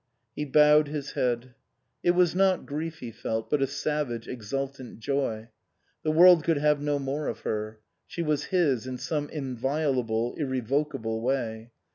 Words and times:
He 0.35 0.45
bowed 0.45 0.87
his 0.87 1.11
head. 1.11 1.53
It 2.01 2.15
was 2.15 2.33
not 2.33 2.65
grief 2.65 3.01
he 3.01 3.11
felt 3.11 3.51
but 3.51 3.61
a 3.61 3.67
savage 3.67 4.27
exultant 4.27 4.97
joy. 4.97 5.49
The 6.01 6.09
world 6.09 6.43
could 6.43 6.57
have 6.57 6.81
no 6.81 6.97
more 6.97 7.27
of 7.27 7.41
her. 7.41 7.81
She 8.07 8.23
was 8.23 8.45
his, 8.45 8.87
in 8.87 8.97
some 8.97 9.29
inviolable, 9.29 10.33
irrevocable 10.39 11.21
way. 11.21 11.69